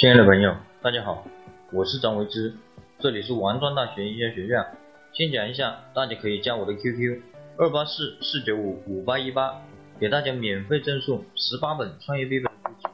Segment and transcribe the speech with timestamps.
[0.00, 1.26] 亲爱的朋友，大家好，
[1.74, 2.54] 我是张维之，
[3.00, 4.64] 这里是王庄大学营销学院。
[5.12, 7.20] 先讲一下，大家可以加我的 QQ：
[7.58, 9.60] 二八四四九五五八一八，
[9.98, 12.88] 给大家免费赠送十八本创业必备书籍。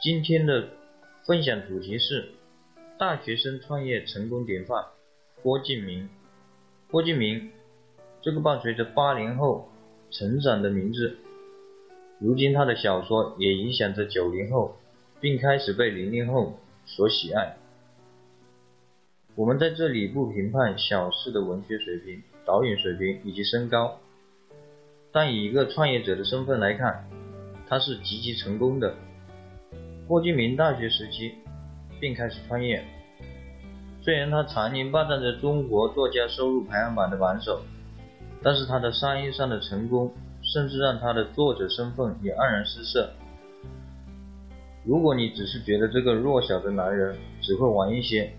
[0.00, 0.70] 今天的
[1.24, 2.30] 分享主题是
[2.98, 4.84] 大学生创业成功典范
[5.40, 6.08] 郭敬明。
[6.90, 7.52] 郭敬明，
[8.22, 9.68] 这个伴随着八零后
[10.10, 11.16] 成长的名字，
[12.18, 14.76] 如今他的小说也影响着九零后。
[15.20, 17.56] 并开始被零零后所喜爱。
[19.34, 23.98] 我们在这里不评判小四的文学水平、导演水平以及身高，
[25.12, 27.04] 但以一个创业者的身份来看，
[27.68, 28.94] 他是极其成功的。
[30.08, 31.34] 郭敬明大学时期
[32.00, 32.84] 便开始创业，
[34.02, 37.60] 虽然他常年霸占着中国作家收入排行榜的榜首，
[38.42, 43.12] 但是他的商业上的成功，甚至让他的作者身份也黯然失色。
[44.86, 48.32] 如果你只是觉得这个弱小的男人只会玩一些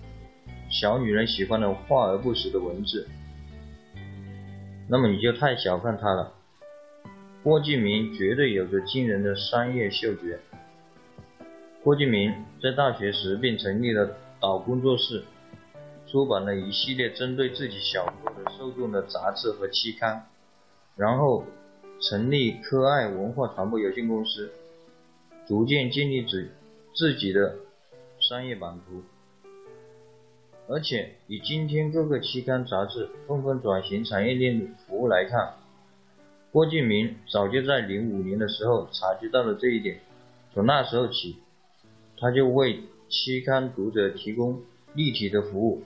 [0.70, 3.06] 小女人喜欢的华而不实的文字，
[4.88, 6.32] 那么你就太小看他了。
[7.44, 10.40] 郭敬明绝对有着惊人的商业嗅觉。
[11.84, 15.24] 郭敬明在大学时便成立了岛工作室，
[16.10, 20.26] 出版了一系列针对自己小说的受众的杂志和期刊，
[20.96, 21.44] 然后
[22.02, 24.50] 成立科爱文化传播有限公司。
[25.48, 26.50] 逐渐建立自
[26.94, 27.56] 自己的
[28.20, 29.02] 商业版图，
[30.68, 35.54] 而且以今天各个期刊杂志纷纷转型产业链服务来看，
[36.52, 40.00] 郭敬明早就在零五年的时候察觉到了这一点。
[40.54, 41.38] 从那时候起，
[42.18, 44.62] 他就为期刊读者提供
[44.96, 45.84] 立体的服务，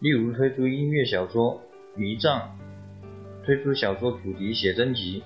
[0.00, 1.62] 例如推出音乐小说
[1.98, 2.58] 《迷藏》，
[3.46, 5.22] 推出小说主题写真集，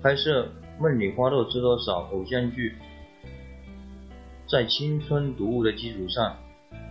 [0.00, 0.46] 拍摄
[0.78, 2.74] 《梦里花落知多少》偶像剧。
[4.46, 6.36] 在青春读物的基础上，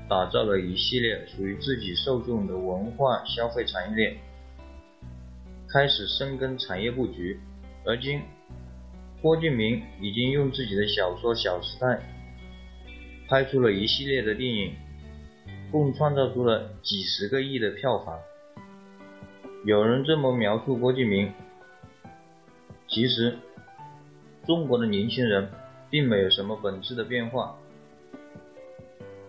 [0.09, 4.17] 打造了一系列属于自己受众的文化消费产业链，
[5.71, 7.39] 开始深耕产业布局。
[7.86, 8.21] 而今，
[9.21, 11.88] 郭敬明已经用自己的小说《小时代》
[13.30, 14.73] 拍出了一系列的电影，
[15.71, 18.17] 共创造出了几十个亿的票房。
[19.64, 21.32] 有人这么描述郭敬明：
[22.88, 23.38] 其实，
[24.45, 25.50] 中国的年轻人。
[25.88, 27.56] 并没有什么本质的变化。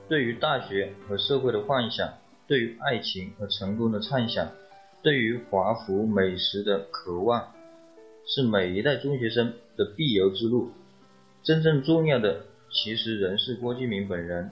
[0.08, 2.14] 对于大学和社会的幻想，
[2.48, 4.50] 对于爱情和成功的畅想，
[5.02, 7.52] 对于华服美食的渴望，
[8.26, 10.72] 是每一代中学生的必由之路。
[11.42, 14.50] 真正重要的，其实仍是郭敬明本人。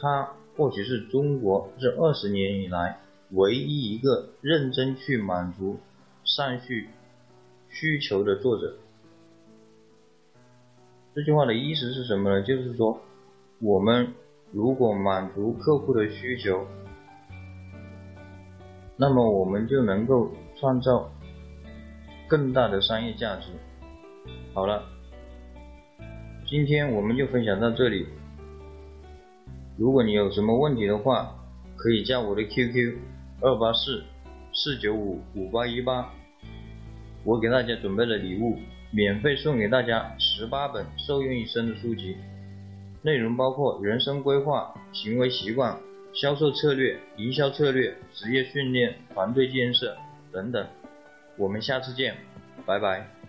[0.00, 3.00] 他或许是中国这二十年以来
[3.32, 5.78] 唯一一个认真去满足
[6.24, 6.66] 上述
[7.68, 8.76] 需求的作者。
[11.12, 12.42] 这句话的意思是什么呢？
[12.42, 13.00] 就是说，
[13.58, 14.14] 我们
[14.52, 16.64] 如果满足客户的需求，
[18.96, 21.10] 那么我们就能够创造
[22.28, 23.48] 更大的商业价值。
[24.54, 24.84] 好了，
[26.46, 28.06] 今天我们就分享到这里。
[29.76, 31.34] 如果你有什么问题的话，
[31.76, 32.98] 可以加我的 QQ
[33.40, 34.04] 二八四
[34.52, 36.12] 四九五五八一八，
[37.24, 38.56] 我给大家准备了礼物。
[38.92, 42.16] 免费送给大家十八本受用一生的书籍，
[43.02, 45.78] 内容包括人生规划、行为习惯、
[46.12, 49.96] 销售策略、营销策略、职业训练、团队建设
[50.32, 50.66] 等等。
[51.36, 52.16] 我们下次见，
[52.66, 53.19] 拜拜。